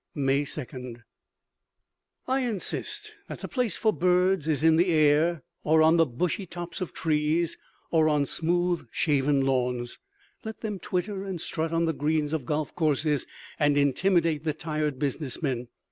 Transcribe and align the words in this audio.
May 0.15 0.45
2. 0.45 0.95
I 2.27 2.39
insist 2.39 3.13
that 3.27 3.37
the 3.37 3.47
place 3.47 3.77
for 3.77 3.93
birds 3.93 4.47
is 4.47 4.63
in 4.63 4.77
the 4.77 4.87
air 4.89 5.43
or 5.63 5.83
on 5.83 5.97
the 5.97 6.07
bushy 6.07 6.47
tops 6.47 6.81
of 6.81 6.91
trees 6.91 7.55
or 7.91 8.09
on 8.09 8.25
smooth 8.25 8.87
shaven 8.91 9.41
lawns. 9.41 9.99
Let 10.43 10.61
them 10.61 10.79
twitter 10.79 11.23
and 11.23 11.39
strut 11.39 11.71
on 11.71 11.85
the 11.85 11.93
greens 11.93 12.33
of 12.33 12.47
golf 12.47 12.73
courses 12.75 13.27
and 13.59 13.77
intimidate 13.77 14.43
the 14.43 14.53
tired 14.55 14.97
business 14.97 15.43
men. 15.43 15.67